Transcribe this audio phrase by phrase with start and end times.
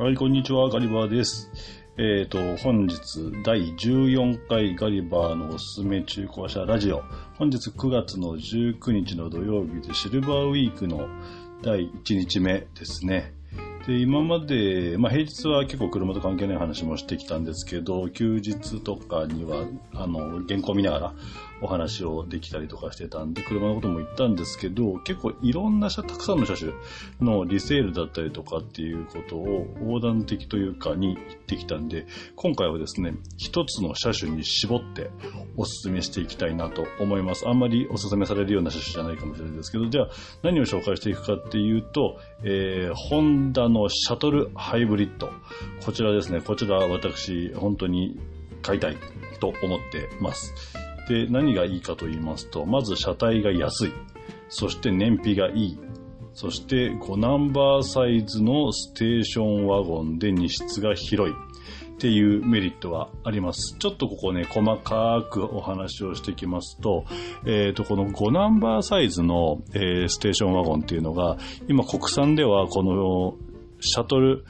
[0.00, 1.50] はい、こんにちは、ガリバーです。
[1.98, 2.96] えっ、と、本日
[3.44, 7.02] 第14回ガリバーのおすすめ中古車ラジオ。
[7.36, 11.06] 本日9月の19日の土曜日でシルバーウィークの
[11.60, 13.34] 第1日目ですね。
[13.86, 21.14] で、今まで、まあ平日は結構車と関係ない話もしてきたんですけど、休日とかには、あの、原稿見ながら
[21.62, 26.72] お話をできたりとかしてたんで、車のことも言ったんですけど、結構いろんな車、たくさんの車種
[27.20, 32.06] のリセールだったりとかっていうことを横断的というかに言ってきたんで、
[32.36, 35.10] 今回はですね、一つの車種に絞って
[35.56, 37.48] おすすめしていきたいなと思います。
[37.48, 40.08] あんまりおすすめされるような車種じゃないかもしれないですけど、じゃあ
[40.42, 45.30] 何を紹介していくかっていうと、えー、ホンダのシャトルハイブリッド。
[45.84, 48.18] こちらですね、こちら私、本当に
[48.62, 48.96] 買いたい
[49.40, 50.54] と思ってます。
[51.08, 53.92] で、何がいいかと言いますと、まず車体が安い。
[54.48, 55.78] そして燃費がいい。
[56.32, 61.34] そして5ナンバーサイズのステーションワゴンで荷室が広い。
[61.34, 63.76] っていうメリットがあります。
[63.78, 67.04] ちょっとここね、細かくお話をしていきますと、
[67.44, 71.36] えっ、と、この5ナンバーサイズの、えーステーションワゴンっていうのが、
[71.68, 73.34] 今国産ではこの
[73.80, 74.46] シャトル、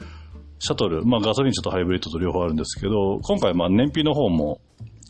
[0.59, 4.61] シャトル、まあガソリン車とハイブリッドと両方あるんですけど、今回まあ燃費の方も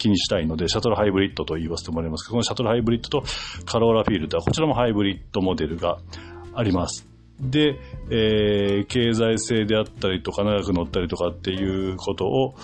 [0.02, 3.23] 気にしたいので、シャトルハイブリッドと言わせてもらいますけど、このシャトルハイブリッドと
[3.66, 5.99] カローラフィールダー、こちらもハイブリッドモデルが
[6.55, 7.07] あります。
[7.39, 12.55] で、えー経済性であったりとか、長く乗ったりとかっていうことを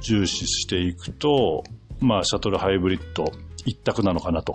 [0.00, 1.64] 重視していくと、
[2.00, 3.24] まあ、シャトルハイブリッド
[3.64, 4.54] 一択なのかなと。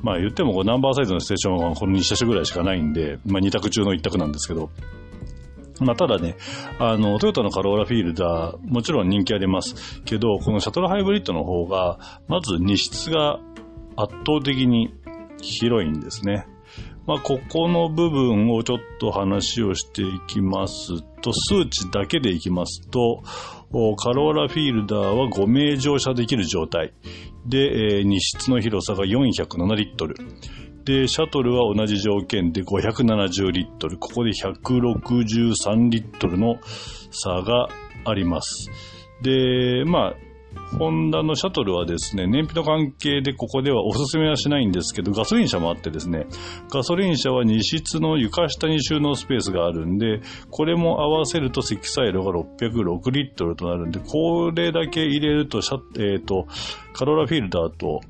[0.00, 4.70] まあ言ってもナンバーサイズのステーションはこの2車種ぐらいしかないんで、まあ2択中の1択なんですけど、
[5.80, 6.36] まあただね、
[6.78, 13.40] あの、トヨタのカローラフィールダー、もちろん人気ありますけど、このシャトルハイブリッドの方が、まず荷室が
[13.96, 14.94] 圧倒的に
[15.40, 16.46] 広いんですね。
[17.06, 23.22] まあ、ここの部分をちょっと話をしていきますと、数値だけでいきますと、
[23.96, 26.94] カローラフィールダーは5名乗車できる状態。
[27.46, 30.16] で、えー荷室の広さが407リットル。
[30.86, 33.98] で、シャトルは同じ条件で570リットル。
[33.98, 36.60] ここで163リットルの
[37.10, 37.68] 差が
[38.04, 38.70] あります。
[39.20, 40.14] で、まあ、
[40.78, 46.26] ホンダのシャトルはですね、燃費の関係でここではおすすめはしないんですけど、ガソリン車もあってですね、
[46.70, 50.20] ガソリン車は荷室の床下に収納スペースがあるんで、
[50.50, 55.60] これも合わせると積載量が606リットルとなるんで、これだけ入れると、
[55.98, 56.46] えっ、と、
[56.92, 58.02] カロラフィルダーと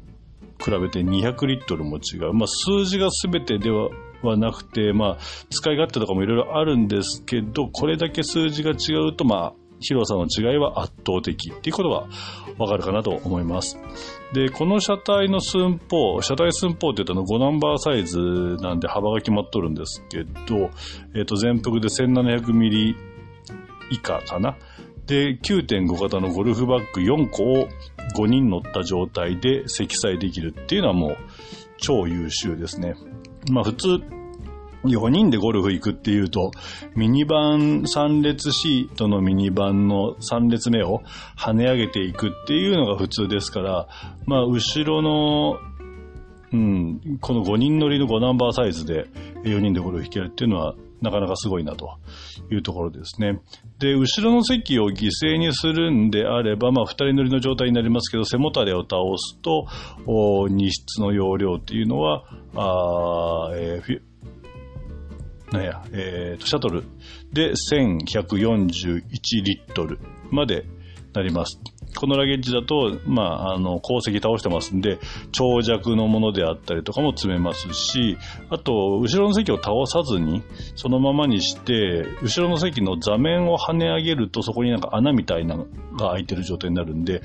[0.63, 2.33] 比べて200リットルも違う。
[2.33, 3.91] まあ、数字が全てでは、
[4.23, 5.17] はなくて、まあ、
[5.51, 12.07] 使い勝手とかもいろいろあるんですけど、これだけ数字が違うと、まあ、広さの違いは圧倒的っていうことが
[12.59, 13.79] わかるかなと思います。
[14.33, 18.19] で、この車体の寸法、車体寸法って言ったの5ナンバーサイズ
[18.61, 20.71] なんで幅が決まっとるんですけど、
[21.15, 22.97] えっ、と、全幅で1700ミリ
[23.91, 24.57] 以下かな。
[25.07, 27.69] で、9.5型のゴルフバッグ4個を
[28.15, 31.17] 5人乗った状態で積載できるっていうのはもう
[31.79, 32.95] 超優秀ですね。
[33.51, 33.89] まあ普通、
[34.85, 36.53] 4人でゴルフ行くっていうと、
[36.95, 41.03] ミニバン3列シートのミニバンの3列目を
[41.37, 43.89] 跳ね上げていくっていうのが普通ですから、
[44.27, 45.59] まあ後ろの、
[46.53, 49.07] うん、この5人乗りの5ナンバーサイズで
[49.43, 51.99] 4人でゴルフ行けるっていうのはなかなかすごいなと
[52.51, 53.41] いうところですね。
[53.79, 59.67] で、後ろの席を犠牲にするんであれば、まあ2人乗りの状態になりますけど、背もたれを倒すと、
[60.07, 62.25] お荷室の容量っていうのは、
[62.55, 64.01] あえー
[65.53, 66.85] なんや、えー、シャトル
[67.33, 69.03] で1141
[69.45, 70.67] リットルまで
[71.17, 71.61] なります。
[71.97, 74.99] このラゲッジだと、まあ、あの、鉱石倒してますんで、
[75.33, 78.19] 長尺のものであったりとかも積めますし、
[78.51, 80.43] あと、後ろの席を倒さずに、
[80.75, 85.65] そのままにして、後ろの席の座面を跳ね上げると、そこになんか穴みたいなの
[85.99, 87.23] が開いてる状態になるんで、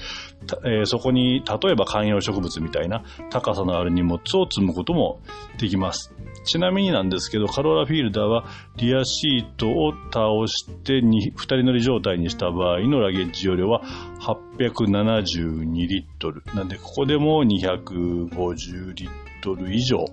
[0.65, 5.19] えーそこに、例えば観葉植物みたいな高さのある荷物を積むことも
[5.57, 6.13] できます。
[6.43, 8.45] ちなみになんですけど、カローラフィールダーは
[8.77, 13.81] リアシートを倒して2人乗り状態にした場合のラゲッジ容量は
[14.19, 16.43] 872リットル。
[16.55, 19.09] なんで、ここでも250リッ
[19.41, 20.05] トル以上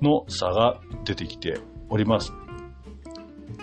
[0.00, 2.32] の差が出てきております。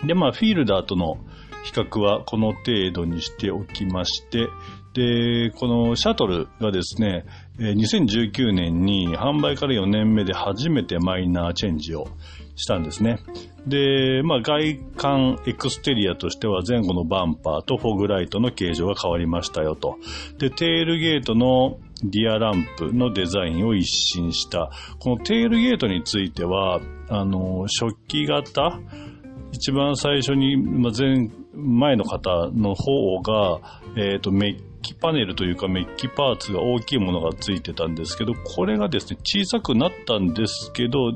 [0.05, 1.17] で、まあ、フィールダーとの
[1.63, 4.47] 比較はこの程度にしておきまして、
[4.93, 7.25] で、このシャトルがですね、
[7.61, 12.07] 2019年に販売から4年目で初めてマイナーチェンジを
[12.55, 13.19] したんですね。
[13.67, 19.97] で、まあ外観エクステリアとしては前後のバンパーとフォグライトの形状が変わりましたよと。
[20.39, 24.71] で、テールゲートのリアランプのデザインを一新した。
[24.99, 28.79] このテールゲートについては、あの、初期型
[29.51, 33.59] 一番最初に、前前の方の方が、
[33.97, 41.13] えっ、と、メッキパネルというかメッキパーツが大きいものがついてたんですけど、これがですね、小さくなったんですけど、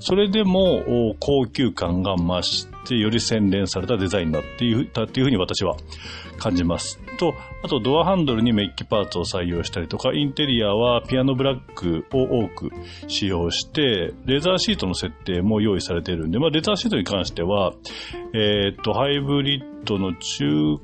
[0.00, 5.76] それでも高級感が増して、より洗練されたデザインになっていたっていうふうに私は
[6.38, 6.98] 感じます。
[7.18, 12.70] と、あとドアハンドルにメッキパーツを採用したりとか、インテリアはピアノブラックを多く
[13.08, 17.74] 使用して、レザーシートの設定も用意されているんで、まあレザーシートに関しては、
[18.34, 20.78] えっ、と、ハイブリッドの中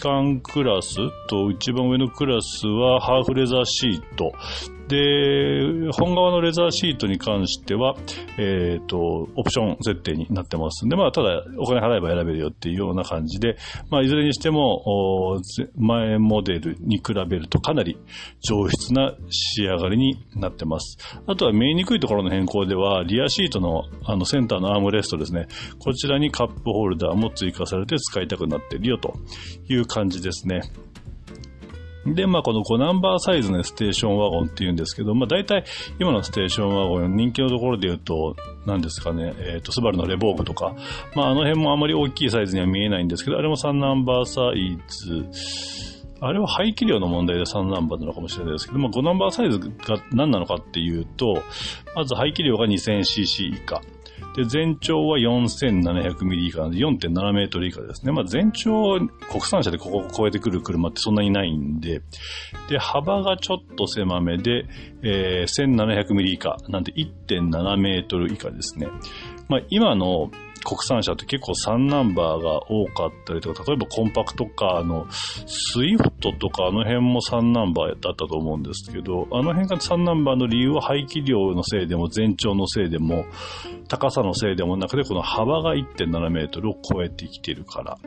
[0.00, 0.96] 間クラス
[1.28, 4.32] と一番上のクラスはハーフレザーシート。
[4.90, 7.94] で、本側のレザーシートに関しては、
[8.38, 13.56] えっ、ー、と、オプション設定になってますんで、まあ、ただお金払えば選べるよっていうような感じで、
[13.88, 15.40] まあ、いずれにしても、
[15.76, 17.98] 前モデルに比べるとかなり
[18.40, 20.98] 上質な仕上がりになってます。
[21.26, 25.46] あとは見えにくいところの変更では、リアシートのあのセンターのアームレストですね、
[25.78, 29.14] こちらにカップホルダーも追加されて使いたくなっているよと
[29.68, 30.62] いう感じですね。
[32.14, 35.64] で、まあ、この5ナンバーサイズのステーションワゴンっていうんですけど、まあ、大体
[35.98, 38.36] 今のステーションワゴン、人気のところで言うと、
[38.66, 40.74] 何ですかね、えっ、ー、と、スバルのレボーグとか、
[41.14, 45.26] まあ、あの辺もあまり大きいサイズには見えないんですけど、あれも3ナンバーサイズ、
[46.22, 51.42] あれは排気量の問題で3ナンバーなのかもしれないですけど、まあ、5ナンバーサイズが何なのかっていうと、
[51.94, 53.80] まず排気量が 2000cc 以下。
[54.36, 58.12] で、全長は4700ミリ以下なんで4.7メートル以下ですね。
[58.12, 62.02] まあ全長、国産車でここを超えてくる車ってそんなにないんで、
[62.68, 64.66] で、幅がちょっと狭めで、
[65.02, 68.88] えー、1700ミリ以下なんで1.7メートル以下ですね。
[69.48, 70.30] まあ今の
[70.64, 83.24] 国産車って結構3ナンバーが多かったりとか、例えばコンパクトカーのスイフトとかあの辺も3ナンバーだったと思うんですけど、あの辺が3ナンバーの理由は排気量のせいでも全長のせいでも
[83.88, 87.98] 高さのせいでもなくてこの幅が1.7メートルを超えてきてるから。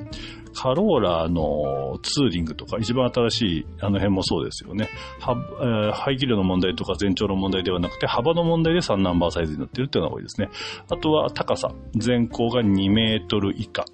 [0.56, 4.88] カローラのツーリングとか一番新しいあの辺もそうですよね。
[5.20, 10.50] はえー、排気量の問題とか全長の問題ではなくて幅の問題で3ナンバーサイズになってるっていうのが多いですね。
[10.90, 11.72] あとは高さ。
[11.96, 13.86] 全高が2メートル以下。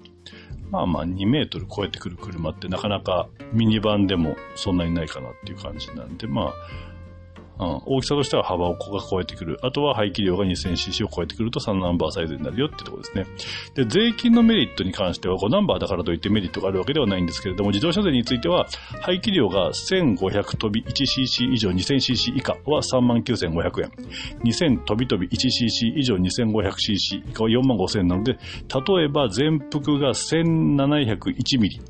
[0.70, 6.52] まあまあ2メートル超えてくる車ってなかなかミニバンでもそんなにないかなっていう感じなんで、まあ
[7.60, 9.58] 大きさとしては幅をこが超えてくる。
[9.62, 13.26] あとは排気量が 2000cc を超えてくると3ナンバーサイズになるよってところですね。
[13.74, 18.66] で、税金のメリットに関しては5ナンバーだからといってメリットがあるわけではないんですけれども、自動車税については
[19.02, 23.90] 排気量が1500飛び 1cc 以上 2000cc 以下は39,500円。
[24.44, 28.38] 2000飛び飛び 1cc 以上 2500cc 以下は4万5000円なので、
[28.96, 31.80] 例えば全幅が1701ミリ。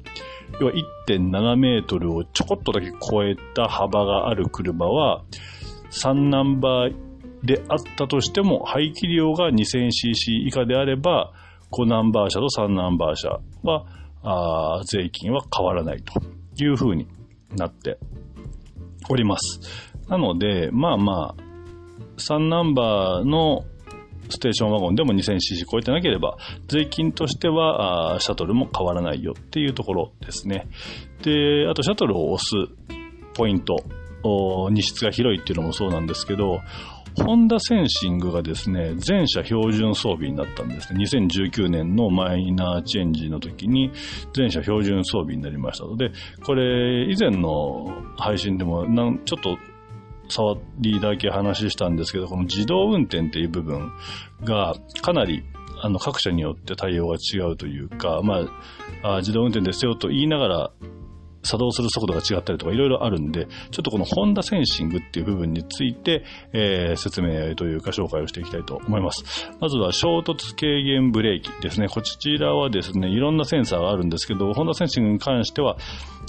[0.61, 0.73] 要は
[1.07, 5.23] 1.7メートルをちょこっとだけ超えた幅がある車は、
[5.91, 11.33] 3ナンバーであったとしても、排気量が 2000cc 以下であれば、
[11.73, 16.21] 5ナンバー車と3ナンバー車は、税金は変わらないと
[16.63, 17.07] いう風に
[17.57, 17.99] なって
[19.09, 19.61] おります。
[20.09, 21.43] なので、まあまあ、
[22.19, 23.65] 3ナンバーの
[24.29, 26.37] ステーションワゴンでも 2000cc 超えてなければ、
[26.69, 30.69] 税金としてはシャトルも変わらないよっていうところですね。
[31.23, 32.55] で、あとシャトルを押す
[33.35, 33.77] ポイント
[34.23, 36.61] 荷室が広いっていうのもそうなんですけど、
[37.17, 41.05] ホンダセンシングがですね、全車標準装備になったんですね。
[41.05, 43.91] 2019年のマイナーチェンジの時に
[44.35, 46.13] 全車標準装備になりましたので、
[46.45, 48.87] これ以前の配信でも
[49.25, 49.59] ちょっと
[50.29, 53.93] 触りだけ話したんですけど、この自動運転っていう部分
[54.45, 55.43] がかなり
[55.83, 58.47] あの各社によって対応が違うというか、ま、
[59.03, 60.71] あ自動運転ですよと言いながら
[61.43, 69.51] 作動する速度が違ったりとかいろいろあるんで、ちょっとこのホンダセンシングっていう部分について、えー、説明というか紹介をしていきたいと思います。
[69.61, 71.89] まずは衝突軽減ブレーキですね。
[71.89, 75.77] こちらはですね、いろんなセンサーがあるんですけど、ホンダセンシングに関しては、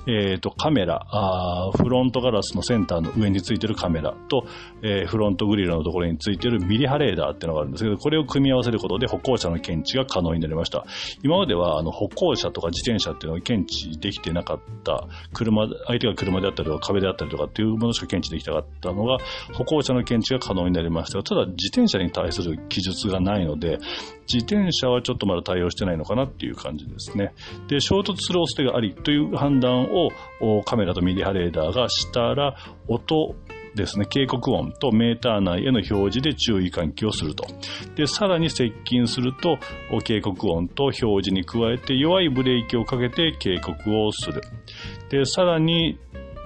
[0.08, 4.46] えっ、ー、と、カメラあ、フロントガラスのセンターの上についてるカメラと、
[4.81, 10.86] えー、フロントグリルのところについてるミリ波レーダーっていうのがあるんですけど、これを組み合わせることで歩行者の検知が可能になりました。
[11.24, 19.17] 今までは、あの、歩行者とか自転車っていうのが検知できてなかった車、相手が車であったりとか壁であったりとかっていうものしか検知できなかったのが、
[19.53, 23.79] 歩行者の検知が可能になりましたただ自転車に対する記述がないので、
[24.31, 27.33] 自転車はちょっとまだ対応してないのかなっていう感じですね。
[27.67, 29.88] で、衝突するお捨てがありという判断
[30.41, 32.55] をカメラとミリ波レーダーがしたら、
[32.88, 33.35] 音
[33.75, 37.45] ですね、警告音とメーター内への表示で注意喚起をすると。
[37.95, 39.57] で、さらに接近すると、
[40.03, 44.41] 警告音と表示に加えて弱いブレーキをかけて警告をする。
[45.09, 45.97] で、さらに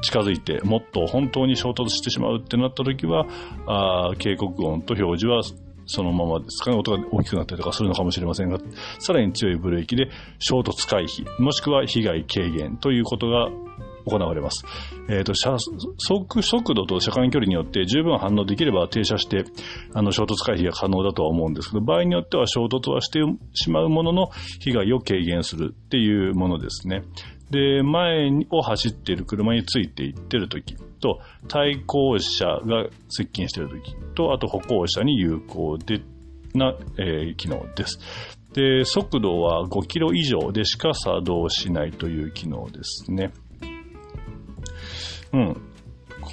[0.03, 3.25] 近づいて、もっと本当に衝突してしまうってなった時は、
[3.65, 5.41] あ警告音と表示は
[5.87, 8.59] そのままですかね、音が大きくなったりとかするのかもしれませんが、
[8.99, 13.49] さらに強いブレーキで衝突回避、もしくは被害軽減ということが
[14.05, 14.63] 行われます。
[15.09, 15.57] えっ、ー、と、車
[15.97, 19.45] 速、速度と車間距離によって十分反応できれば停車して、
[19.93, 23.19] あの、衝突回避が可能だとは思うんですけど、場合によっては衝突はして
[23.53, 27.03] しまうものの、被害を軽減するっていうものですね。
[27.51, 36.01] で、前を走っている車についていってる時と、対向車が接近している時と、あと歩行者に有効で
[36.55, 37.99] な、えー、機能です。
[38.53, 43.31] で、速度は5キロ以上でしか作動しないという機能ですね。
[45.33, 45.74] うん。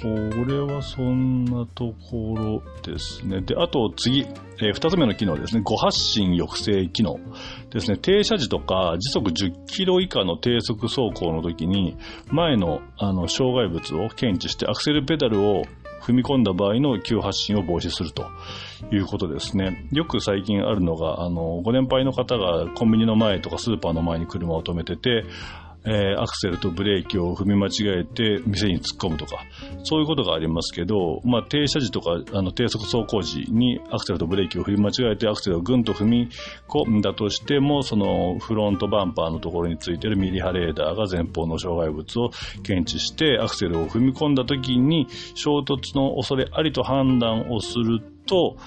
[0.03, 0.09] こ
[0.45, 3.39] れはそんなところですね。
[3.39, 4.25] で、あと次、
[4.61, 5.61] えー、二つ目の機能ですね。
[5.63, 7.21] 誤発進抑制機能
[7.71, 7.95] ですね。
[7.95, 11.95] 停車時とか時速10キロ以下の低速走行の時に、
[12.27, 15.63] 前のあの障害物を検知してアクセルペダルを
[16.01, 18.25] 踏み込んだ場合の急発進を防止すると
[18.91, 19.87] いうことですね。
[19.93, 25.23] よく最近あるのが、あの、ご年配の方がコンビニの前とかスーパーの前に車を止めてて、
[25.85, 29.43] えー、アクセルとブレーキを踏み間違えて店に突っ込むとか、
[29.83, 36.29] そういうことがありますけど、まあ、停車時とか、あの、低速走行時にアクセルとブレーキを踏み間違えてアクセルをぐんと踏み
[36.67, 42.31] 込んだとしても、そのフロントバンパーのところについているミリ波レーダーが前方の障害物を
[42.63, 48.57] 検知してアクセルを踏み込んだ時に衝突の恐れありと判断をすると、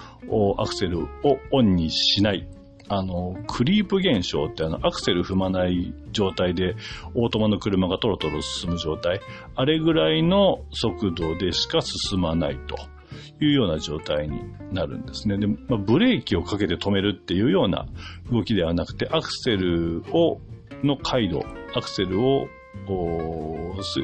[0.58, 1.06] アクセルを
[1.52, 2.46] オンにしない。
[2.88, 6.76] あの、クリープ現象ってあの、アクセル踏まない状態で、
[7.14, 9.20] オートマの車がトロトロ進む状態、
[9.54, 12.76] あれぐらいの速度でしか進まないと
[13.44, 14.40] いうような状態に
[14.72, 15.38] なるんですね。
[15.38, 17.86] で、まあ、ブレーキをかけて止めるっていうような
[18.30, 20.40] 動きではなくて、アクセルを、
[20.84, 22.46] の回路、アクセルを、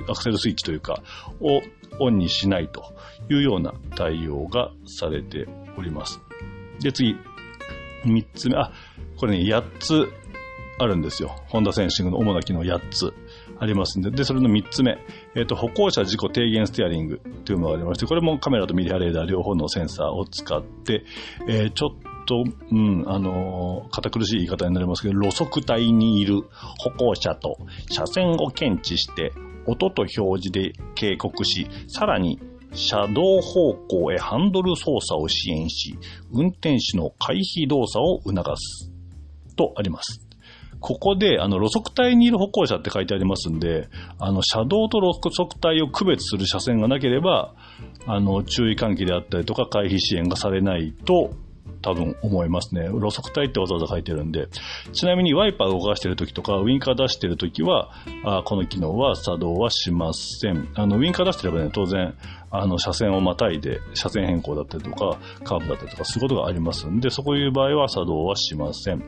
[0.09, 1.03] アクセルスイッチというか、
[1.41, 1.61] を
[2.01, 2.95] オンにしないと
[3.31, 5.47] いうような対応がされて
[5.77, 6.21] おります。
[6.81, 7.17] で、次。
[8.05, 8.73] 3つ目、あ、
[9.17, 10.13] これね、8つ
[10.79, 11.37] あるんですよ。
[11.49, 13.15] ホンダセンシングの主な機能8つ
[13.59, 14.99] ありますんで、で、それの3つ目、
[15.37, 21.05] えっ、ー、と、歩行者事故低減ステアリングというのがありまして、これもカメラとミリ波レーダー両方のセンサーを使って、
[21.49, 26.43] えー、ちょっと、うん、あのー、堅苦しい言い方になりますけど、路側帯にいる
[26.79, 27.59] 歩行者と
[27.91, 29.33] 車線を検知して、
[29.67, 32.41] 音と表示で警告し、さらに
[32.75, 35.99] 車道方向へハンドル操作を支援し、
[36.33, 38.91] 運転手の回避動作を促す。
[39.57, 40.27] とあります。
[40.81, 43.89] ここで、あの、路側帯にいる歩行者って書いてありますんで、
[44.19, 47.55] あの、車道と路側帯を区別する車線がなければ、
[48.07, 51.31] あの、注意喚起であったりとか回避支援がされないと、
[51.83, 52.85] 多分思いますね。
[52.85, 54.49] 路側帯ってわざわざ書いてるんで。
[54.93, 57.91] ちなみにワイパー動かしてる時とか、ウィンカー出してる時は、
[58.25, 60.69] あこの機能は作動はしません。
[60.75, 62.15] あの、ウィンカー出してればね、当然、
[62.53, 69.03] あの、車線をまたいで、車線変更だったりとか、カーブだったりとか、することがありますんで、そういう場合は作動はしません。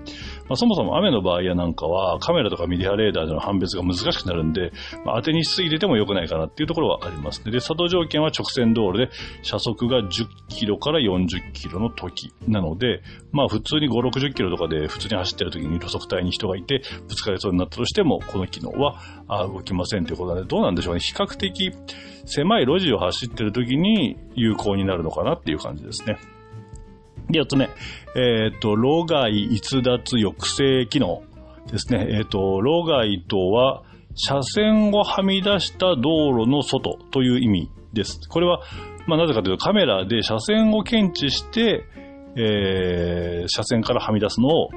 [0.49, 4.73] まあ、そもそも雨の場合やなんかは、カメラとかミリ波レーダーでの判別が難しくなるんで、
[5.05, 7.51] まあ、当てにしすぎてても良くないかなっていうところはありますね。
[7.51, 9.11] で、作動条件は直線道路で、
[9.43, 21.01] 車速が10キロから40キロの時なので、まあ、普通に5、60キロとかで普通に走ってる時に路側帯に人がいて、ぶつかりそうになったとしても、この機能は動きませんということなので、どうなんでしょうね。
[21.01, 21.73] 比較的、
[22.27, 26.19] 狭い路地を走ってる時に有効になるのかなっていう感じですね。
[27.31, 27.69] で、四つ目。
[28.17, 31.23] えっ、ー、と、老害逸脱抑制機能
[31.71, 32.07] ですね。
[32.11, 33.83] えっ、ー、と、老害とは、
[34.15, 38.21] 車線をはみ出した道路の外という意味です。
[38.29, 38.61] これは、
[39.07, 41.85] まあ、なぜかというとカメラで車線を検知して、
[42.37, 44.71] えー、車線からはみ出すのを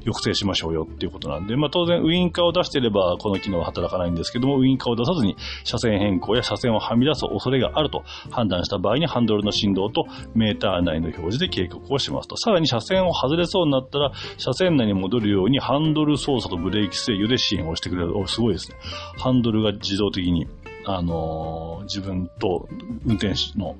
[0.00, 12.36] 抑制しましょうよっていうことなんで、まあ当然ウインカーを出していればこの機能は働かないんですけども、ウインカーを出さずに車線変更や車線をはみ出す恐れがあると判断した場合にハンドルの振動とメーター内の表示で警告をしますと。
[12.36, 18.18] さらに車線を外れそうになったら車線内に戻るようにハンドル操作とブレーキ制御で支援をしてくれる。
[18.18, 18.76] お、すごいですね。
[19.18, 20.46] ハンドルが自動的に、
[20.84, 22.68] あのー、自分と
[23.06, 23.76] 運転手の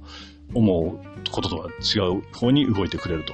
[0.55, 3.33] 思うこととは違う方に動いてくれると。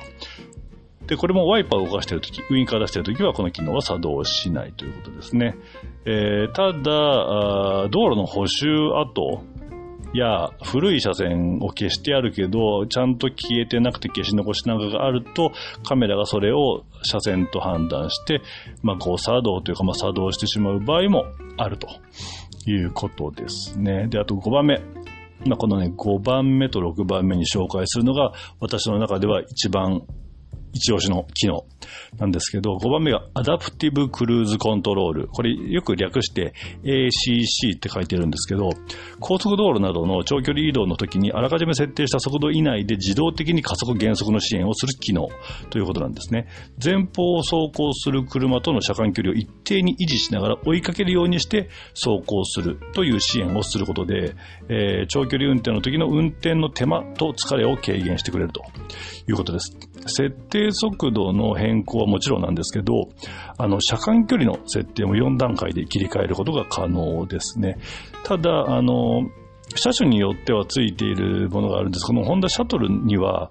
[1.09, 5.57] で、これもワイパーを動かしているとき、ウインカー出しているときはこの機能は作動しないということですね。
[6.05, 9.43] えー、ただ、道路の補修跡
[10.13, 18.43] や古い車線を消してあるけど、ちゃんと消えてなくて消し残しなんかがあると、カメラがそれを車線と判断して、
[18.83, 21.25] まあ、誤作動というか、まあ、作動してしまう場合も
[21.57, 21.89] あると
[22.67, 24.09] いうことですね。
[24.09, 24.79] で、あと5番目。
[25.47, 30.03] まあ、このね、5番目と6番目に紹介するのが、私の中では一番
[30.73, 31.65] 一押しの機能
[32.19, 35.29] なんですけど、5番目がアダプティブクルーズコントロール。
[35.29, 38.71] これよく略して ACC って書いてるんですけど、
[39.21, 45.29] 高速道路などの長距離移動の時にあらかじめ設定した速度以内で自動的に加速減速の支援をする機能
[45.71, 46.47] ということなんですね。
[46.83, 54.35] 前方を走行する車との車間距離を一定に維持しながら追いかけるようにして走行するという支援をすることで、
[54.69, 58.63] えー、長距離運転の時の運転の手間と疲れを軽減してくれると
[59.29, 59.88] いうことです。
[60.07, 63.09] 設定速度の変更はもちろんなんですけど、
[63.59, 67.79] あの、車間距離の設定も4段階で切り替えることが可能ですね。
[68.25, 69.29] ただ、あの、
[69.75, 72.07] 車種によってはついているものがあるんです。
[72.07, 73.51] このホンダシャトルには、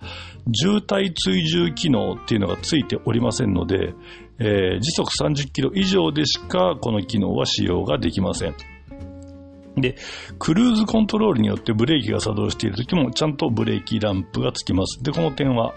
[0.53, 3.93] 渋滞追従機能っていうのがついておりませんので、
[4.39, 8.55] えー、時速30キロ以上でしかこの機能は使用ができません。
[9.75, 9.95] で、
[10.39, 15.03] クルーズコントロールによってブレーキが作動している時もちゃんとブレーキランプがつきます。
[15.03, 15.75] で、この点は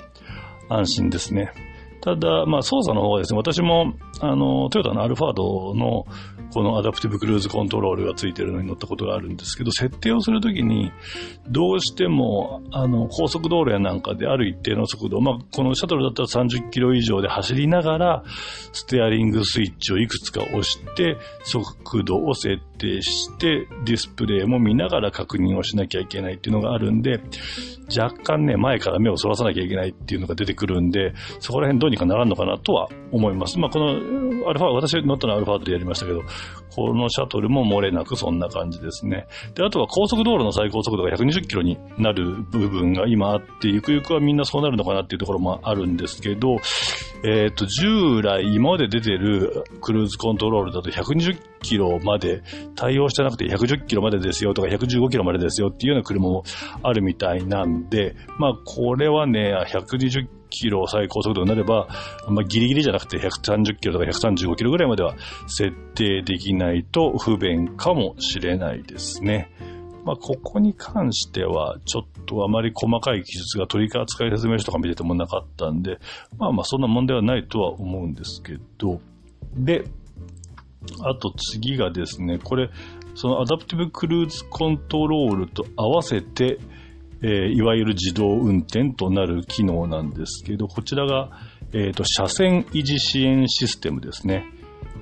[0.71, 1.53] 安心ですね。
[2.00, 6.07] ただ、まあ、操作の方はですね、私も、あの、トヨタのアルファードの、
[6.52, 10.92] このアダプティブクルーズコントロールがついてるのに乗ったことがあるんですけど、設定をするときに、
[11.49, 18.25] どうしても、あの、高速道路やなんかである一定の速度、まあ、このシャトルだったら30キロ以上で走りながら、
[18.73, 27.21] ステアリングスイッチをいくつか押して、速度を設定して、ディスプレイも見ながら確認をしなきゃいけないっていうのがあるんで、
[27.97, 33.59] 若干ね、前から目をそらさなきゃいけないっていうのが出てくるんで、そこら辺どうにかならんのかなとは思います。
[33.59, 33.88] まあ、この
[34.49, 36.23] アルファ、私乗ったのはアルファでやりましたけど、
[36.71, 39.27] このシャトルも漏れなくそんな感じですね。
[39.55, 46.59] で、あとは高速道路の最高速度が120キロになる部分が今あって、ゆくゆくはみんなそうなるのかなっていうところもあるんですけど、
[47.25, 52.43] えっ、ー、と、従来今まで出てるクルーズコントロールだと120キロまで
[52.77, 56.45] 対応してなくて110キロまでですよとか115キロまでですよっていうような車も
[56.83, 61.88] あるみたいなんで、まあこれはね、120キロ最高速度になれば、
[62.28, 65.16] まあ、ギリギリじゃなくて130キロとか135キロぐらいまでは
[65.47, 69.50] 設定できないと不便かもしれないですね。
[70.04, 75.99] まあ、ここに関しては、ちょっとあまり細かい記述が取り扱い説明書とか見ててもなかったんで、
[76.38, 79.00] まあまあそんな問題はないとは思うんですけど、
[79.54, 79.84] で、
[81.02, 82.71] あと次がですね、これ、
[83.15, 86.58] そのアダプティブクルーズコントロールと合わせて、
[87.23, 91.30] えー、いわゆる自動運転となる機能なんですけど、こちらが、
[91.73, 94.45] えっ、ー、と、車線維持支援システムですね。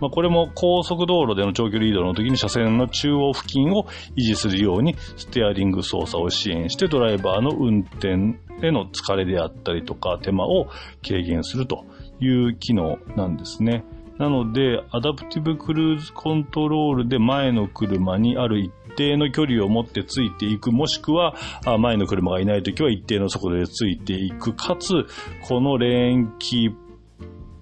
[0.01, 10.69] まあ、これも高速道路での長距離移動の時に車線の中央付近を維持するようにステアリング操作を支援してドライバーの運転への疲れであったりとか手間を
[11.07, 11.85] 軽減すると
[12.21, 13.85] いう機能なんですね。
[14.19, 21.35] なので、アダプティブクルーズコントロールで前の車にある一定の距離を持ってついていく、もしくは
[21.79, 25.07] 前の車がいないときは一定の速度でついていく、かつ、
[25.43, 26.75] このレーンキー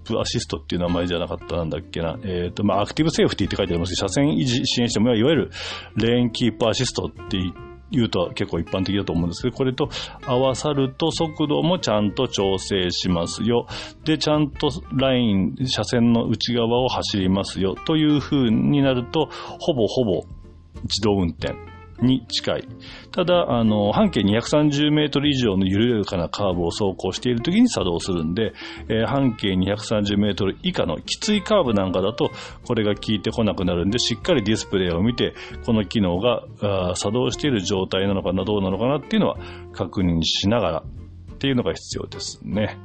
[0.04, 2.16] プアシストっていう名前じゃなかったなんだっけな。
[2.22, 5.50] えっ、ー、と、まあ、アクティブセーフティーって書いてありますけど、車線維持支援しても、いわゆる
[5.96, 9.88] レーンキープアシストって言って、言うと結構一般的だと思うんですけど、これと
[10.26, 13.66] 合わさると速度もちゃんと調整しますよ。
[14.04, 17.74] で、ちゃんとライン、車線の内側を走りますよ。
[17.74, 19.28] という風になると、
[19.60, 20.24] ほぼほぼ
[20.84, 21.54] 自動運転
[22.00, 22.68] に近い。
[23.12, 28.52] ただ、あの、半径230メートル以上の緩やかなカーブを走行している時に作動するんで、
[28.88, 32.30] えー、半径230メートル以下のきついカーブなんかだと、
[32.64, 36.44] これが効いてこなくなるんで、しっかりディスプレイを見て、この機能が
[36.94, 39.38] 作動している状態なのかな、どうなのかなっていうのは
[39.72, 40.84] 確認しながら
[41.34, 42.78] っていうのが必要ですね。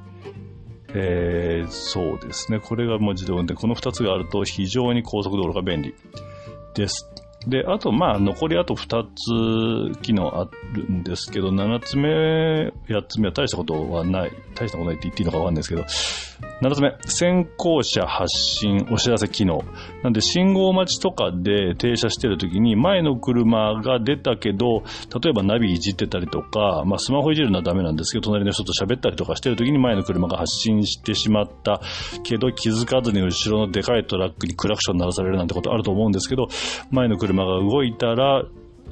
[0.93, 2.59] えー、そうですね。
[2.59, 3.55] これがもう自動運転。
[3.55, 5.95] この2つがあると非常に高速道路が便利
[6.75, 7.09] です。
[7.47, 9.03] で、あと、まあ、残りあと2
[9.95, 15.85] つ機能あるんですけど、7つ目、8つ目は大したことはない、大したことないって言っていいのかわかんないですけど、
[16.61, 19.63] 7つ目、先行車発信お知らせ機能。
[20.03, 24.83] なんで、信号待ちとかで停車してるときに、前の車が出たけど、
[25.21, 31.81] 例えばナビいじってたりとか、まあ、スマホいじるのはダメなんですけど、隣の人と喋ったりとかしてるときに前の車が発進してしまった
[32.23, 36.47] けど、気づかずに後ろのでかいトラックにクラクション鳴らされるなんてことあると思うんですけど、
[36.91, 38.43] 前の車が動いたら、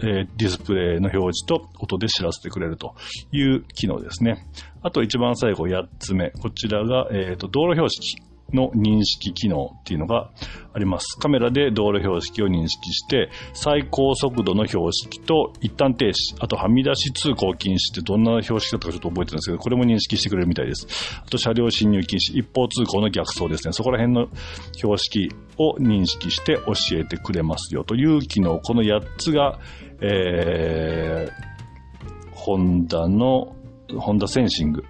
[0.02, 2.96] えー、ディスプレイの表示と音で知らせてくれると
[3.32, 4.46] いう機能ですね。
[4.82, 6.32] あと一番最後8つ目。
[6.32, 8.30] こちらが、えっ、ー、と、道路標識。
[8.54, 10.32] の認識機能っていうのが
[10.74, 11.18] あります。
[11.20, 20.88] カメラで道路標識を認識して、最高速度の標識と一旦停止、あとはみ出し通行禁止ってどんな標識だったかちょっと覚えてるんですけど、これも認識してくれるみたいです。
[21.24, 23.74] あと車両進入禁止、一方通行の逆走ですね。
[23.74, 24.28] そこら辺の
[24.74, 28.60] 標識を認識して教えてくれますよという機能。
[28.60, 29.60] この8つが、
[30.02, 33.56] えー、ホンダの、
[33.98, 34.84] ホンダセンシング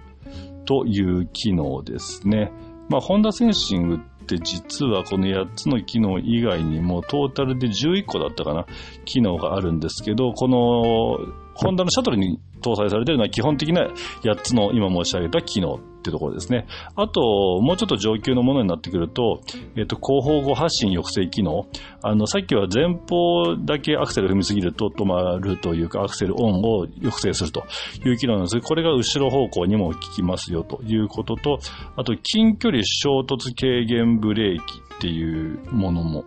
[0.64, 2.52] という機能ですね。
[2.88, 8.66] まあ、ホンダセンシングって実はこの8つの機能以外にもトータルで11個だったかな、
[9.04, 13.88] 機能があるんですけど、このホンダのシャトルに搭載されているのは基本的な
[14.22, 16.66] 8つの今申し上げた機能ってところですね。
[16.96, 19.42] あと、もうちょっと上級のものになってくると、
[19.76, 21.66] えっ、と、後方後発進抑制機能。
[22.02, 27.64] あの、さっきは前方だけアクセル踏みすぎると止まるというか、アクセルオンを抑制すると
[28.04, 31.58] いう機能なんですけど、これが後ろ方向にも効きますよということと、
[31.96, 34.62] あと、近距離衝突軽減ブレーキ
[34.96, 36.24] っていうものも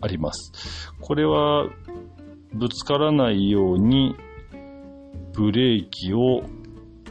[0.00, 0.92] あります。
[1.00, 1.66] これは、
[2.52, 4.14] ぶつからないように
[5.34, 6.42] ブレーキを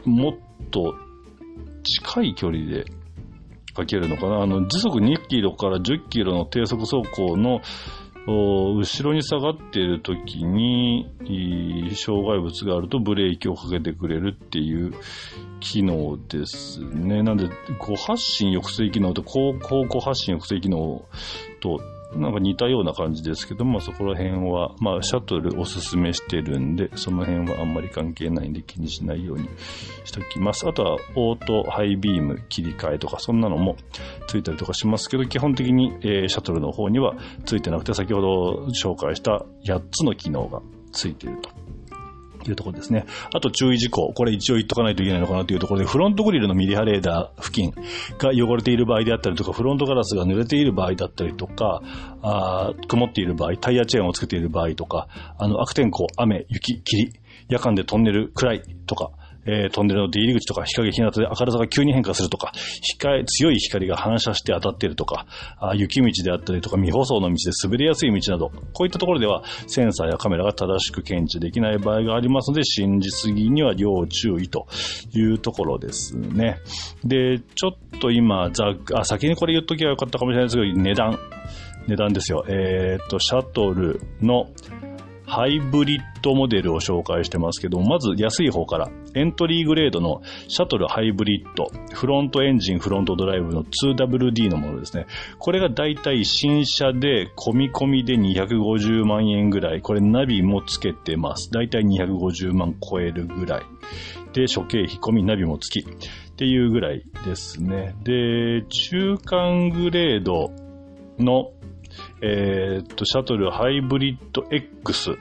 [0.04, 0.32] もっ
[0.70, 0.94] と
[1.88, 2.84] 近い距離で
[3.74, 4.42] かけるのかな？
[4.42, 7.60] あの、時速2キロから10キロの低速走行の
[8.26, 11.06] 後ろに下がっている時に、
[11.94, 14.92] 障害物があるとブレーキをかけてくれるっていう
[15.60, 17.22] 機能ですね。
[17.22, 17.48] なんで、
[17.78, 21.06] 誤発進抑制機能と高高誤発進抑制機能
[21.60, 21.80] と
[22.14, 29.48] なんか似たような感じですけどまあ、そこら辺は、まあ、シャトルおすすめしてるんで、その辺はあんまり関係ないんで気にしないように
[30.04, 30.66] しておきます。
[30.66, 33.76] あとは、オートハイビーム切り替えとか、そんなのも
[34.26, 41.50] ついたりとかしますけど、基本的に、えー、シャトルの方にはついてなくて、先ほど紹介した8つの機能がついていると。
[42.44, 43.06] というところですね。
[43.34, 44.12] あと注意事項。
[44.12, 47.72] これ一応言っとかないといけないのかなというところで、フロントグリルのミリ波レーダー付近
[48.18, 51.82] が汚れている場合であったりとか、フロントガラスが濡れている場合だったりとか、
[52.22, 57.12] あ曇っている場合、タイヤチェーンをつけている場合とか、あの、悪天候、雨、雪、霧、
[57.48, 59.10] 夜間でトンネル、暗いとか、
[59.48, 62.52] えー、トンネルの出入り口とか日陰日向で明るさが急に変化するとか、
[63.26, 65.26] 強い光が反射して当たっているとか、
[65.58, 74.66] あ雪道であったりとか未舗装の道で滑りやすい道など、こういったところではセンサーやカメラが正しく検知できない場合がありますので、信じすぎには要注意と
[75.14, 76.58] いうところですね。
[77.04, 81.18] で、ちょっと今、ざあ、先にこれ言っときゃよかったかもしれないですけど、値段。
[81.88, 82.44] 値段ですよ。
[82.46, 84.50] えー、っと、シャトルの
[85.28, 95.06] ハイブリッドモデルを紹介してますけど、まず安い方から、エントリーグレードのシャトルハイブリッド、フロントエンジン、フロントドライブの 2WD のものですね。
[95.38, 99.82] これがだいたい新車で、込み込みで250万円ぐらい。
[99.82, 101.50] これナビもつけてます。
[101.52, 103.62] だいたい250万超えるぐらい。
[104.32, 105.86] で、諸経費込み、ナビも付き。
[105.86, 107.94] っていうぐらいですね。
[108.04, 110.52] で、中間グレード
[111.18, 111.50] の
[112.20, 115.16] えー、っと、シャトルハイブリッド X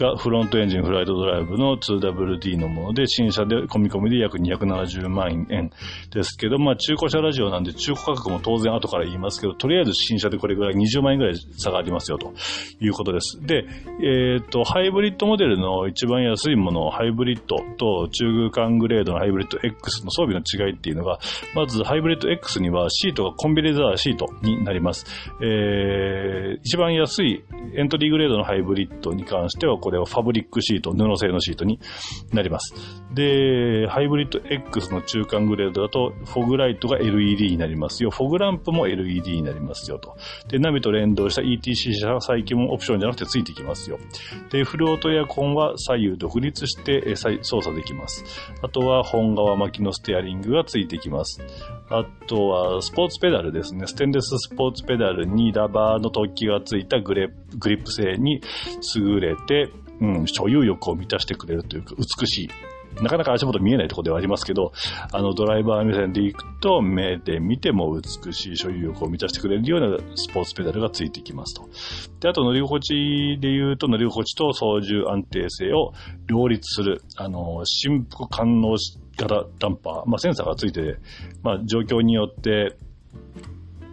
[0.00, 5.70] がフロントエンジンフライトドライブの 2WD のもので、新車で込み込みで約270万円
[6.10, 12.32] ですけど、まあ中古車ラジオなんで中古価格も当然後から言いますけど、とりあえず新車でこれぐらい20万円ぐらい差がありますよと
[12.80, 13.38] いうことです。
[13.42, 13.66] で、
[14.02, 21.18] えっ、と、ハイブリッドモデルの一番安いもの、ハイブリッドと中空間グレードのハイブリッド X の装備の違いっていうのが、
[21.54, 25.06] まずハイブリッド X にはシートがコンビレザーシートになります。
[25.42, 27.44] えー、一番安い
[27.76, 31.80] エントリーグレードのハイブリッドに関しては、ここれはファブリックシート、布製のシートに
[32.32, 32.72] なります。
[33.12, 38.10] で、ハイブリッド X の中間グレードだと、フォグライトが LED になりますよ。
[38.10, 40.16] フォグランプも LED になりますよと。
[40.46, 43.98] で、ナビと連動した ETC 車載機もオプションじゃなくてついてきますよ。
[44.50, 48.24] で、フルオートエアコンは左右独立して操作できます。
[48.62, 51.42] あとは本側巻きのステアリングがついてきます。
[51.90, 53.88] あとは、スポーツペダルですね。
[53.88, 58.40] ステンレススポーツペダルにラバーの突起がついたグレグリップ性に
[58.94, 59.68] 優れて、
[60.00, 62.50] うん、所有欲を満たしてくれるというか、美しい。
[63.02, 64.72] なかなか足元見えないところではありますけど、
[65.12, 71.68] あの、ドライバー目線で行くと、目で見ても美しい所有欲を満たしてくれるようなスポーツペダルがついてきますと。
[72.20, 75.92] で、あと乗り心地で言うと、乗り心地と操縦安定性を
[76.26, 78.76] 両立する、あの、振幅感能
[79.16, 80.96] 型ダンパー、まあ、センサーがついて、
[81.42, 82.76] まあ、状況によって、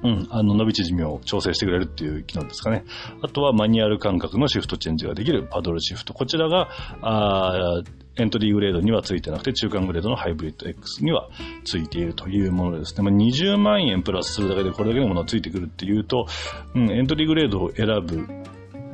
[0.08, 2.86] うん、あの、伸び縮みを調整してくれるっていう機能ですかね。
[3.22, 6.13] あとはマニュアル感覚のシフトチェンジができるパドルシフト。
[6.13, 6.70] こちらが、
[7.02, 7.82] あ
[8.20, 11.30] エントリーグレードにはついてなくて、中間グレードのハイブリッド X には
[11.65, 13.04] ついているというものですね。
[13.04, 16.26] まあ、20万円プラスするだけでこれだけのものがついてくるっていうと、
[16.74, 18.28] うん、エントリーグレードを選ぶ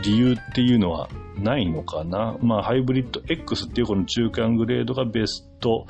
[0.03, 2.37] 理由っていうのはないのかな。
[2.41, 5.87] まあ、ハイブリッド X っていうこの中間グレードがベスト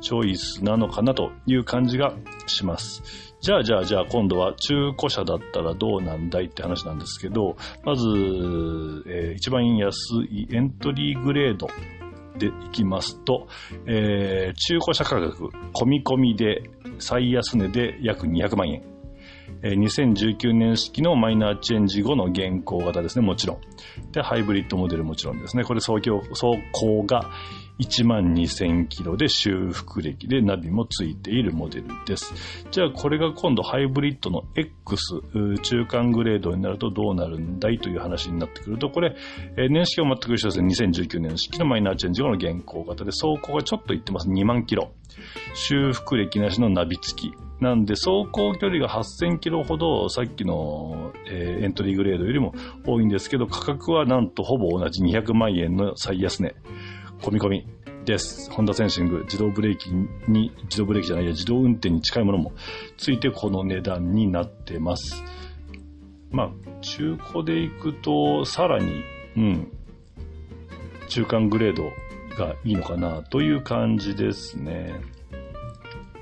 [0.00, 2.14] チョイスなのかなという感じが
[2.46, 3.02] します。
[3.40, 8.06] じゃあじゃあじゃあ今度は中古車だったらどうなんだいって話なんですけど、まず、
[9.06, 9.96] えー、一番安
[10.30, 11.68] いエントリーグレード
[12.38, 13.48] でいきますと、
[13.86, 18.95] えー、中古車価格、込み込みで最安値で約200万円。
[19.62, 23.60] えー2019年式のマイナーチェンジ後の現行型ですね、もちろん。
[24.12, 25.64] で、ハイブリッドモデルもちろんですね。
[25.64, 27.30] これ走行、走行が
[27.78, 32.32] 1万2000キロで修復歴でナビもついているモデルです。
[32.70, 35.20] じゃあこれが今度ハイブリッドの X、
[35.62, 39.14] 中間グレードになるとどうなるんだいという話になってくると、これ、
[39.56, 40.68] 年式は全く一緒ですね。
[40.88, 44.28] 2019年式のマイナーチェンジ後の現行型で走行がちょっといってます。
[44.28, 44.92] 2万キロ。
[45.54, 47.45] 修復歴なしのナビ付き。
[47.60, 52.54] なんで、走行距離が8000キロほど、さっきの、えーエントリーグレードよりも
[52.86, 56.54] 多いんですけど、価格はなんとほぼ同じ200万円の最安値。
[57.22, 57.66] 込み込み
[58.04, 58.50] です。
[58.50, 59.90] ホンダセンシング、自動ブレーキ
[60.30, 62.52] に、自動ブレーキじゃないや、自動運転に近いものも
[62.98, 65.24] ついてこの値段になってます。
[66.30, 66.50] まあ、
[66.82, 69.02] 中古で行くと、さらに、
[69.36, 69.72] うん、
[71.08, 71.84] 中間グレード
[72.36, 74.94] がいいのかなという感じですね。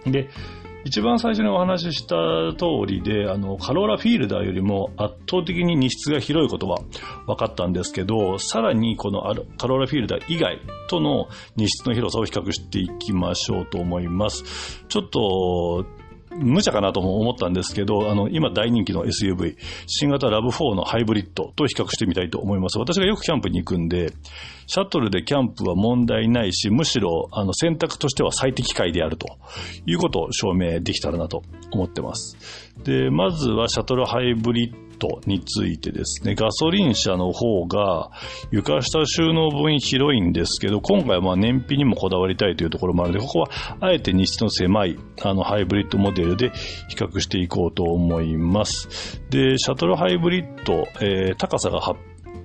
[0.06, 0.28] で、
[0.84, 2.14] 一番最初にお話しした
[2.58, 6.78] 通りで、あの、カローラフィールダーよりも圧倒的に荷室が広いことは
[7.26, 9.22] 分かったんですけど、さらにこの
[9.58, 14.84] カローラフィールダー以外との荷室の広さを比較していきましょうと思います。
[14.88, 15.86] ちょっと、
[16.36, 22.78] 無茶かなとも思ったんですけど、あの、今大人気の SUV、新型ラブ4のハイブリッドと比較してみたいと思います。
[22.78, 24.12] 私がよくキャンプに行くんで、
[24.66, 29.38] シャトルでキャンプは問題ないし、むしろ、あの、選択としては最適解であると
[29.86, 31.42] いうことを証明できたらなと
[31.72, 32.36] 思ってます。
[32.82, 34.83] で、まずはシャトルハイブリッ
[35.26, 38.10] についてですね、ガソリン車の方が
[38.50, 43.48] 床下収納分広いんですけど、今回はまあ燃費にもこだわりたいというところもあるので、ここは
[43.80, 46.50] あえて荷室の狭いあのハイブリッドモデルで
[46.88, 49.20] 比較していこうと思います。
[49.30, 51.96] で、シャトルハイブリッド、えー高さが8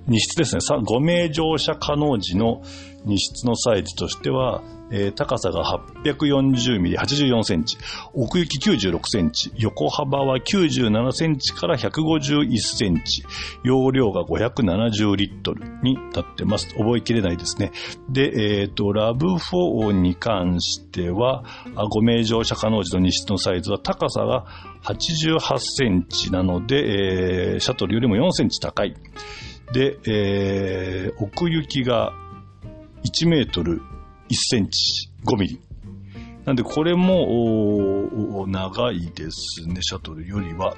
[0.07, 0.59] 荷室ですね。
[0.61, 2.63] 5名乗車可能時の
[3.05, 5.63] 荷室のサイズとしては、えー高さが
[6.03, 7.77] 840ミリ、84センチ、
[8.13, 13.23] 奥行き96センチ、横幅は97センチから151センチ、
[13.63, 16.69] 容量が570リットルになってます。
[16.75, 17.71] 覚えきれないですね。
[18.09, 21.43] で、えっ、と、ラブ4に関しては、
[21.75, 24.45] あ5名乗車可能時の荷室のサイズは高さが
[24.83, 28.95] 88センチなので、えーシャトルよりも4センチ高い。
[29.73, 32.13] で、えー奥行きが
[33.03, 33.81] 1メートル
[34.29, 35.59] 1センチ5ミリ。
[36.45, 37.23] なんで、これも、
[38.41, 40.75] おー長いですね、シャトルよりは。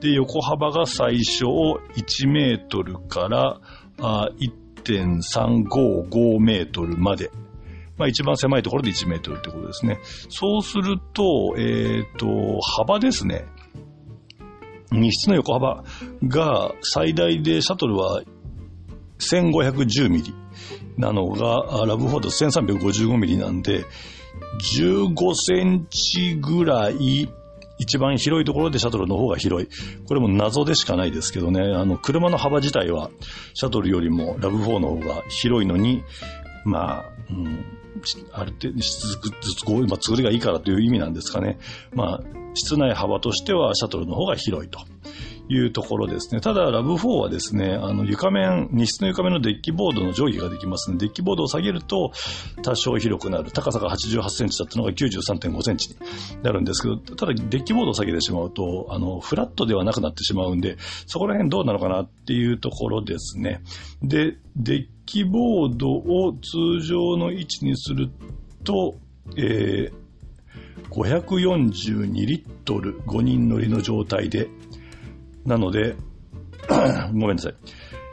[0.00, 1.46] で、横幅が最小
[1.96, 3.60] 1メートルから
[3.98, 7.30] 1.355メートルまで。
[7.96, 9.98] まあ一番狭いところで1メートルってことですね。
[10.28, 13.46] そうすると、えっ、と、幅ですね。
[14.92, 15.82] 荷室の横幅
[16.24, 18.22] が最大でシャトルは
[19.18, 20.34] 1510ミリ
[20.96, 23.84] なのが、ラブフォード1355ミリなんで、
[24.78, 27.28] 15センチぐらい、
[27.78, 29.68] 一番広いところでシャトルの方が広い。
[30.06, 33.10] これも謎でしかないですけどね、あの、車の幅自体は
[33.54, 36.02] シャトルよりもラブ4の方が広いのに、
[36.64, 37.64] まあ、うん、
[38.32, 39.18] ある程度、質
[39.88, 41.58] まあ、作りがいいからという意味なんですかね。
[41.94, 42.20] まあ、
[42.54, 44.80] 室内幅としてはシャトルの方が広いと。
[45.48, 46.40] いうところですね。
[46.40, 52.12] ただ、ラブ4はですね、あの、床面、荷室の床面のデッキボードの定規ができますので、デッキボードを下げると
[52.62, 53.52] 多少広くなる。
[53.52, 55.96] 高さが88センチだったのが93.5センチに
[56.42, 63.62] なるんですけど、ただ、デッキボードを下げてしまうと、あの、フラットではなくなってしまうんで、そこら辺どうなのかなっていうところですね。
[64.02, 68.10] で、デッキボードを通常の位置にする
[68.64, 68.96] と、
[69.36, 70.06] えー、
[70.90, 74.48] 542リットル5人乗りの状態で、
[75.46, 75.96] なので、
[77.14, 77.54] ごめんなさい。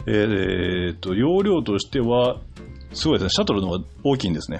[0.05, 2.41] えーっと、容量としては、
[2.93, 3.29] すごいですね。
[3.29, 4.59] シャトルの方が大きいんですね。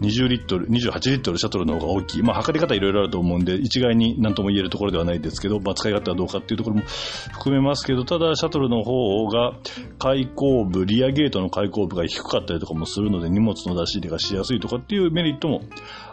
[0.00, 2.22] 20リットル、28リットルシャトルの方が大きい。
[2.22, 6.82] まあ、測り方いろいろあると思うんで、一概に何とも言えるところではないですけど、まあ、使い勝手はどうかっていうところも
[7.32, 9.54] 含めますけど、ただ、シャトルの方が
[9.98, 15.62] 開口部、リアゲートの開口部が低かったりとかもするので、荷物の出し入れがしやすいとかっていうメリットも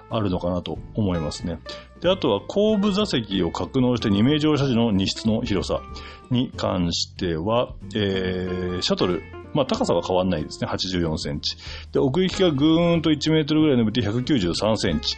[0.10, 1.60] あるのかなと思いますね。
[2.02, 5.82] で、あとは後部座席を格納して2名乗車時の荷室の広さ
[6.30, 9.22] に関しては、えー、シャトル、
[9.54, 10.68] まあ高さは変わんないですね。
[10.68, 11.56] 84センチ。
[11.92, 15.16] で、奥行きがぐーんと1メートルぐらい伸びて193センチ。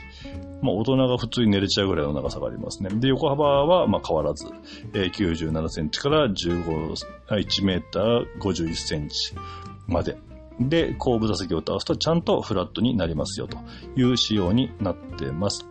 [0.62, 2.90] まあ大人が普通に寝れちゃうぐらいの長さがありますね。
[2.90, 4.46] で、横幅はま変わらず、
[4.94, 6.94] えー、97センチから15、
[7.30, 9.34] 1メーター51センチ
[9.88, 10.18] まで。
[10.60, 13.58] で、後部座席を倒すとちゃんとフラットになりますよと
[13.96, 15.66] いう仕様になってます。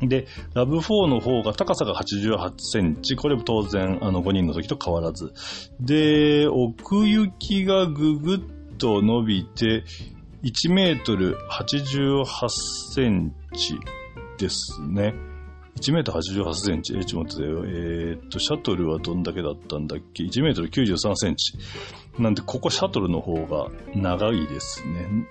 [0.00, 3.16] で、ラブ4の方が高さが88センチ。
[3.16, 5.32] これも当然、あの、5人の時と変わらず。
[5.78, 8.40] で、奥行きがぐぐっ
[8.78, 9.84] と伸びて、
[10.42, 12.24] 1メートル88
[12.94, 13.78] センチ
[14.38, 15.12] ですね。
[15.76, 16.96] 1メートル88センチ。
[16.96, 17.64] え、ちょっと待ってよ。
[17.66, 21.54] えー、っと、シャトルはどんだけだったんだっけ ?1 メートル93センチ。
[22.18, 25.26] なんで、ここシャトルの方が長いですね。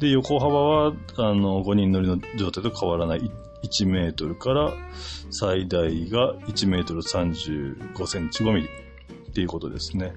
[0.00, 3.30] で、横幅は、あの、5人乗りの状態と変わらない
[3.64, 4.72] 1メートルから
[5.30, 10.14] 最大が1メートル35センチ5ミリっていうことですね。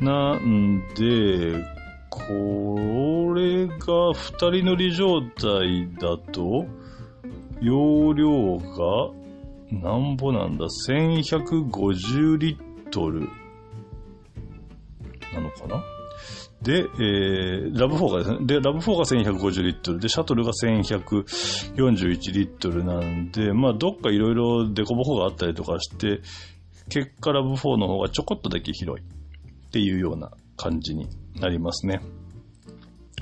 [0.00, 1.64] なんで、
[2.10, 6.66] これが2人乗り状態だと、
[7.60, 9.12] 容量が、
[9.70, 13.28] なんぼなんだ、1150リットル。
[15.32, 15.82] なのかな？
[16.62, 19.98] で、えー、ラブ4がですね、で、ラブ4が1150リットル。
[19.98, 26.20] で、シャトルが1141リットルなんで、まあ、どっかいろいろデコボコがあったりとかして、
[26.90, 31.08] 結果ラブ4の方がちょこっとだけ広いっていうような感じに
[31.40, 32.00] なりますね。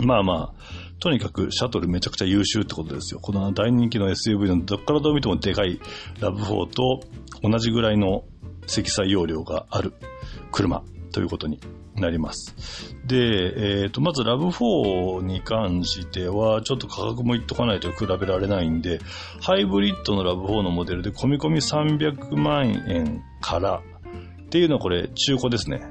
[0.00, 0.54] まあまあ、
[1.00, 3.20] とにかくシャトルめちゃくちゃ優秀ってことですよ。
[3.20, 5.80] この大人気の SUV のどっからどう見てもでかい
[6.20, 7.00] ラブ4と
[7.42, 8.24] 同じぐらいの
[8.66, 9.92] 積載容量がある
[10.50, 10.82] 車
[11.12, 11.60] ということに
[11.94, 12.96] なります。
[13.06, 19.00] で、えっ、ー、と、まずラブ4に関しては、ちょっと価格も言っとかないと比べられないんで、
[19.40, 23.82] ハイブリッドのラブ4のモデルで込み込み300万円から
[24.42, 25.82] っていうのはこれ中古ですね。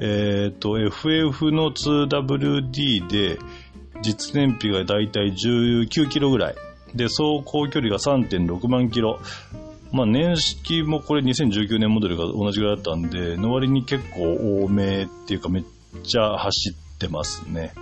[0.00, 3.38] えっ、ー、と、FF の 2WD で
[4.06, 6.54] 実燃費がだいたい19キロぐらい。
[6.94, 9.18] で、走行距離が3.6万キロ。
[9.90, 15.64] まあ、年式もこれ2019年モデルが同じぐらいだったんで、の割に結構多めっていうかめっ
[16.04, 17.72] ちゃ走ってますね。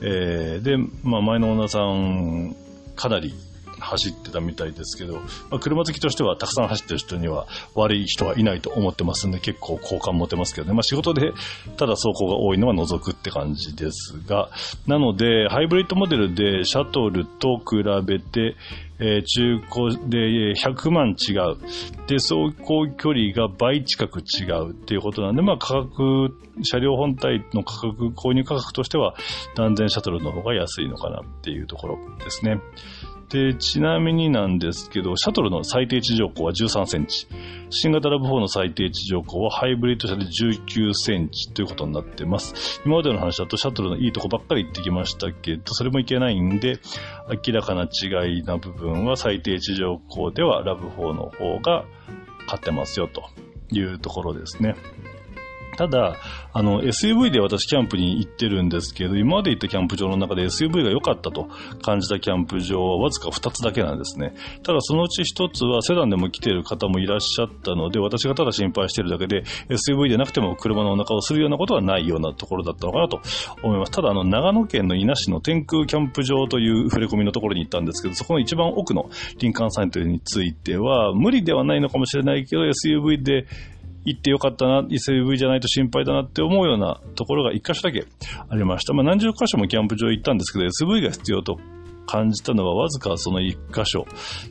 [0.00, 2.54] えー、で、まあ、前のオーナーさん、
[2.94, 3.34] かなり
[3.78, 5.14] 走ってたみたいですけど、
[5.50, 10.74] まあ、車好きとしてはたくさん走ってる人には悪い人はいないと思ってますんで結構好感持てますけどね。
[10.74, 11.32] まあ、仕事で
[11.76, 14.50] ただ走行が多いのは除くって感じですが、
[14.86, 18.56] なので、ハイブリッドモデルでシャトルと比べて、
[18.98, 21.58] えー、中古で100万違う。
[22.06, 29.14] で、走行距離が倍近く違うっていうことなんで、まあ価格、車両本体の価格、購入価格としては
[29.54, 32.58] 断然シャトルの方が安いのかなっていうところですね。
[33.28, 37.26] で、ちなみになんですけど、シャトルの最低地上高は13センチ。
[37.70, 42.80] 新型ラブ4の最低地上高はハイブリッド車で19センチということになってます。
[42.86, 46.78] 今までの話だとシャトルのいいとこばっかり言ってきましたけど、それもいけないんで、
[47.46, 51.84] 明らかな違いな部分は最低地上高ではラブ4の方が
[52.46, 53.24] 勝ってますよと
[53.72, 54.76] いうところですね。
[55.76, 56.16] ただ、
[56.52, 61.48] あの、SUV で私キャンプに行ってるんですけど、今まで行ったキャンプ場の中で SUV が良かったと
[61.82, 64.34] 感じたキャンプ場はわずか2つだけなんですね。
[64.62, 73.20] ただそのうち1つはセダンでも来ている方もいらっしゃったので、私がただ心配しているだけで SUV でなくても車のお腹をするようなことはないようなところだったのかなと
[73.62, 73.92] 思います。
[73.92, 83.46] ただ、あの、長野県の伊那市の天空キャンプ場という触れ込みのところに行ったんですけど、そこの一番奥の林間サイトについては、無理ではないのかもしれないけど、SUV で
[84.06, 88.06] 行ってよかったな、SUV じゃないと心配だなって思うようなところが一箇所だけ
[88.48, 88.94] ありました。
[88.94, 91.58] まあ何十箇所もキャンプ場行ったんですけど、SUV が必要と
[92.06, 94.06] 感じたのはわずかその一箇所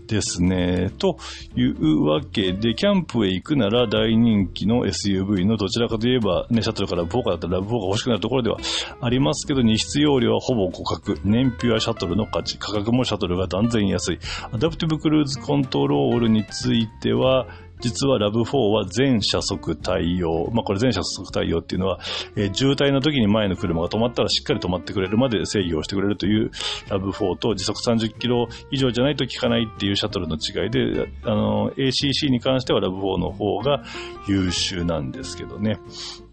[0.07, 0.91] ですね。
[0.99, 1.17] と
[1.55, 8.57] いうわけで、キャンプへ行くなら大人気の SUV のどちらかといえば、ね、シャトルからボーカだったらブボーが欲しくなるところでは
[9.01, 11.17] ありますけど、荷室容量はほぼ互角。
[11.23, 12.57] 燃費はシャトルの勝ち。
[12.57, 14.19] 価格もシャトルが断然安い。
[14.51, 17.47] アダプティブクルーズコントロールについては、
[17.81, 20.49] 実は RAV4 は全車速対応。
[20.51, 21.99] まあ、これ全車速対応っていうのは、
[22.35, 26.51] えー、渋滞の時に前の車が止まったらしっかり止まってくれるまで制御をしてくれるという
[26.89, 33.83] RAV4 と時速30キロ以上じゃないと効かないっていうシャトルの違いで、あの、ACC に関しては RAV4 の方が
[34.27, 35.79] 優秀なんですけどね。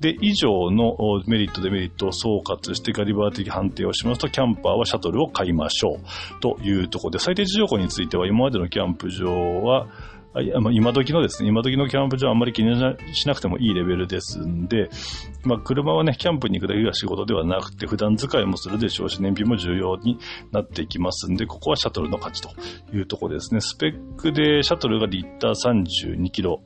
[0.00, 9.86] で、以上のメリット、デメリットを総括してガリバー的判定をしますと、キャンパーはシャトルを買いましょうというところで、最低地上庫については今までのキャンプ場は、
[10.40, 12.74] 今時のですね、今時のキャンプ場はあんまり気に
[13.14, 14.88] しなくてもいいレベルですんで、
[15.44, 20.18] まあ、車はね、キャンプに行くだけが仕事ではなくて、普段使いもするでしょうし、燃費も重要に
[20.50, 22.50] なっていきますんで、ここはシャトルの価値と
[22.94, 23.60] いうところですね。
[23.60, 26.62] スペックでシャトルがリッター32キロ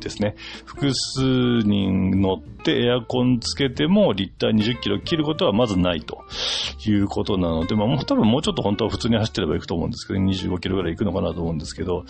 [0.00, 0.34] ですね。
[0.64, 6.24] 複数人乗ってエアコンつけてもリッター20キロ切ることはまずないと
[6.86, 12.04] いうことなので、まあもう多分もうちょっと本当は普通に走ってれば行くと思うんですけど、25キロぐらい行くのかなと思うんですけど、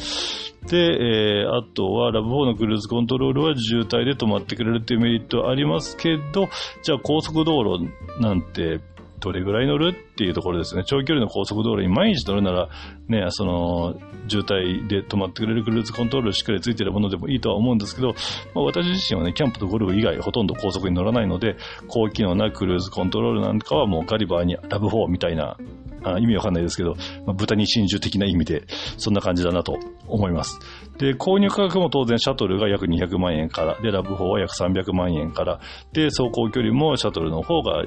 [0.67, 6.49] で、えー、あとはラブ4のクルーズコントロールは渋滞で止まってくれるっていうメリットはありますけど、
[6.83, 8.81] じゃあ高速道路なんて
[9.21, 10.83] どれぐらい乗るっていうところですね。
[10.85, 12.69] 長距離の高速道路に毎日乗るなら、
[13.09, 18.15] ね、その、渋滞で止まってくれるクルーズコントロールしっかりついてるものでもいいとは思うんですけど、
[18.55, 21.57] まあ、私自身はね、キャンプとゴルフ以外ほとんど高速に乗らないので、
[21.89, 25.57] 高機能なクルーズコントロールなんかはもうガリバーにラブ4みたいな、
[26.03, 26.95] あ意味わかんないですけど、
[27.27, 28.65] まあ、豚に真珠的な意味で、
[28.97, 30.59] そんな感じだなと思います。
[30.99, 35.61] で、購入価格も当然シャトルが約200万円から、で、ラブ4は約300万円から、
[35.93, 37.85] で、走行距離もシャトルの方が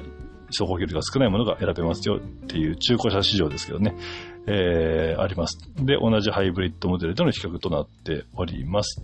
[0.58, 3.94] 走行距離が少ないものが選べますよっていう中古車市場ですけどね、
[4.46, 5.58] えー、あります。
[5.76, 9.02] で、同じハイブリッドモデルとの比較となっております。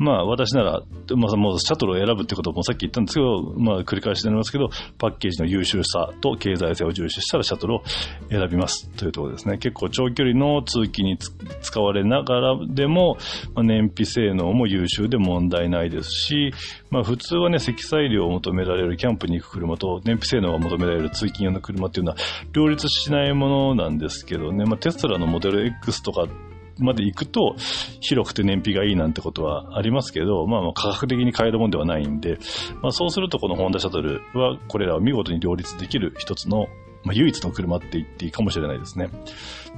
[0.00, 0.80] まあ私なら、
[1.14, 7.82] まあもうシャトルを選ぶってこともさっき言ったんですけど、まあ繰り返しになりますけど、パッケージの優秀さと経済性を重視したらシャトルを
[8.30, 9.58] 選びますというところですね。
[9.58, 11.18] 結構長距離の通勤に
[11.60, 13.18] 使われながらでも、
[13.54, 16.54] まあ、燃費性能も優秀で問題ないですし、
[16.90, 22.16] まあ普通はね、積載量を求められるキャンプに行く車と燃費性能が求められる通勤用の車っていうのは
[22.52, 26.26] 両立しないものなんですけどね、まあテスラのモデル X とか
[26.80, 27.56] まで行くと、
[28.00, 32.38] 広くて燃費がいいなんてことはありますけど、まあまあ価格的に買えるもんではないんで、
[32.82, 36.66] まあそうするとこのホンダシャトルはこれらを見事に両立できる一つの
[37.02, 39.08] まあ、唯一の車って言っていいかもしれないですね。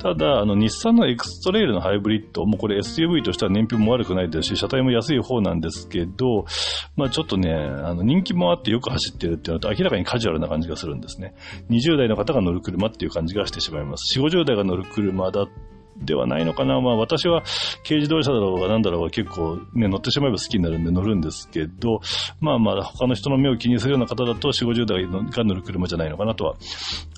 [0.01, 6.47] ただ、あの、日産のエクストレイルのハイブリッド、もうこれ SUV としては燃費も悪くないですし、車体も安い方なんですけど、
[6.97, 11.35] まあちょっとね、あの、人気もあってよく走ってるっていうのと明らかにカジュアルな感じがするんですね。
[11.71, 14.19] 20代の方が乗る車っていう感じがしてしまいます。
[14.19, 15.47] 40代が乗る車だ
[15.97, 16.81] ではないのかな。
[16.81, 17.43] まあ私は
[17.87, 22.01] 軽自動車だろうが何だろうが結構ね、乗ってしまえば好きになるんで乗るんですけど、
[22.41, 26.55] まあまあ他の人の目を気にするような方だと4、50代が乗る車じゃないのかなとは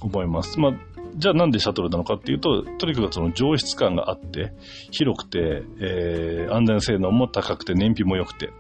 [0.02, 0.58] 思います。
[0.58, 0.72] まあ
[1.16, 4.52] じゃあなんでシャトルなのかっていうと、とにかくその上質感があって、
[4.90, 8.50] 広くて、えー、安全性能も高くて、燃費も良くて、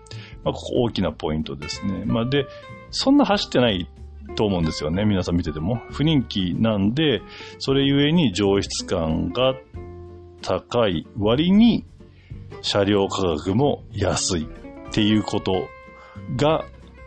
[0.44, 2.04] まあここ大きなポイントですね。
[2.06, 2.46] まあで、
[2.90, 3.90] そんな走ってない
[4.36, 5.04] と思うんですよね。
[5.04, 5.80] 皆さん見てても。
[5.90, 7.22] 不人気なんで、
[7.58, 9.54] それゆえに上質感が
[10.44, 11.86] 高い割に
[12.60, 15.68] 車両価格も安いっていうこと
[16.36, 16.64] が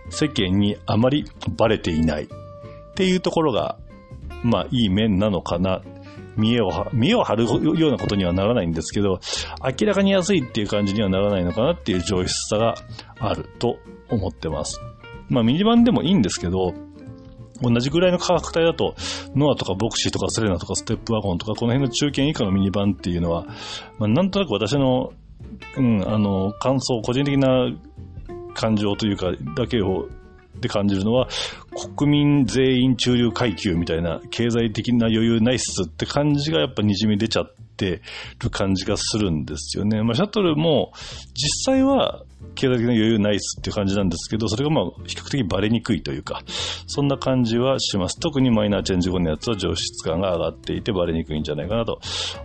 [0.09, 1.25] 世間にあまり
[1.55, 2.27] バレていないっ
[2.95, 3.77] ていうところが、
[4.43, 5.81] まあいい面なのかな。
[6.35, 9.19] 見栄を、見栄を張るようなことにはならないんですけど、
[9.63, 12.75] 明らかに安いっていう感じにはならないのかなっていう上質さが
[13.19, 13.77] あると
[14.09, 14.79] 思ってます。
[15.29, 16.73] まあミニバンでもいいんですけど、
[17.61, 18.95] 同じぐらいの価格帯だと、
[19.35, 23.45] ノアとかボクシーとかセレナとかステップワゴンとか、この辺の中堅以下のミニバンっていうのは、
[23.97, 25.13] まあ、なんとなく私の、
[25.77, 27.71] うん、あの、感想、個人的な
[28.53, 30.09] 感情というか、だけを、
[30.59, 31.27] で感じるのは、
[31.95, 38.01] 国民全員中流階級みたいな経済的な余裕ないっすって感じがやっぱ滲み出ちゃって
[38.41, 40.01] る感じがするんですよね。
[40.01, 40.93] まあ、シャトルも
[41.35, 42.23] 実際は
[42.55, 46.41] 経済的な余裕ないっすっていう感じなんですけど、それがまあ比較的バレにくいというか、
[46.87, 48.19] そんな感じはします。
[48.19, 51.99] 特にマイナーチェンジ後のやつは上質感が上がっていてバレにくいんじゃないかなと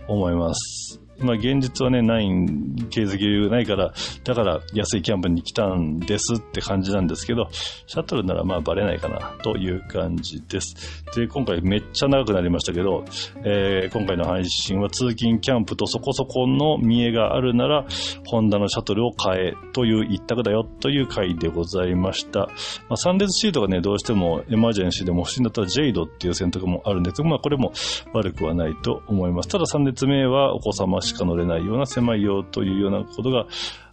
[0.07, 1.02] 思います。
[1.19, 3.93] まあ現実はね、ないん、継続余裕ないから、
[4.23, 11.03] だから安いキャンプに来たんですって感じなんですけど、シャトルならまあバレないかなという感じです。
[11.15, 13.05] で、今回めっちゃ長くなりましたけど、
[13.43, 17.85] えー、今回の配信は通勤キャンプとそこそこの見栄があるなら、
[18.25, 22.41] ホンダのシャトルを買えという一択だよという回でございました。
[22.41, 22.47] ま
[22.91, 27.73] あ、3列シートがね、どうしてもエマージェンシーでも欲しいんだったらジェイドっていう選択もあるんですが、まあこれも
[28.13, 29.49] 悪くはないと思います。
[29.49, 33.45] ただ3列目はお子様しか乗れないような狭いよというようなことが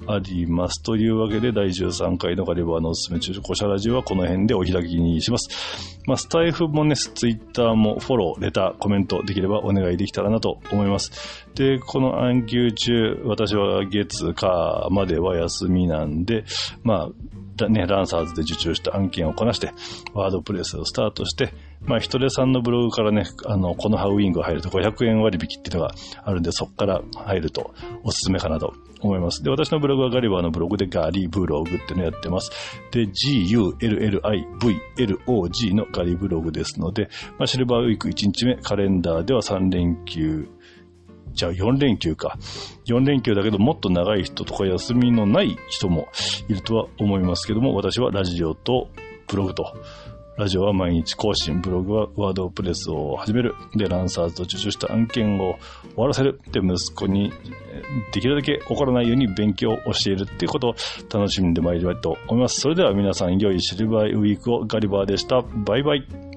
[0.07, 0.83] あります。
[0.83, 6.01] というわけで、第13回のガリバーのおすすめ中古車ラジオはこの辺でお開きにします。
[6.07, 11.47] まあ、スタイフもね、ツイッターもフォロー、レター、コメントできればお願いできたらなと思います。
[11.55, 16.45] で、この暗休中、私は月、火までは休みなんで、
[16.83, 17.11] ま
[17.65, 19.73] あ、ね、ランサーズで受注した案件をこなして、
[20.15, 21.53] ワードプレスをスタートして、
[21.83, 27.73] まあ、ヒトレさんのブログからね、あの、このハウィング入ると500円割引っていうのがあるんで、そこから入ると
[28.05, 29.43] おすすめかなと思います。
[29.43, 32.51] で、私のブログはガリバーのブログでガリブログっていうのやってます。
[32.93, 33.75] で、G-U-L-L-I-V-L-O-G
[35.75, 37.09] のガリブログですので、
[37.39, 40.49] まあ、シルバーウィーク1日目、カレンダーでは3連休、
[41.33, 42.39] じゃあ4連休か。
[42.87, 46.09] 4連休だけどもっと長い人とか休みのない人も
[46.49, 48.89] いるとは思いますけども、私はラジオと
[49.29, 49.65] ブログと
[50.37, 53.55] ラジオは毎日更新、ブログはワードプレスを始める。
[53.75, 55.59] で、ランサーズと受注した案件を
[55.95, 56.41] 終わらせる。
[56.51, 57.33] で、息子に
[58.13, 60.75] できるだけ怒らないように勉強を教えるっていうことを
[61.13, 62.61] 楽しんでまいりたいと思います。
[62.61, 65.43] それでは皆さん、良いシルバーウィークをガリバーでした。
[65.43, 66.30] バイバイ。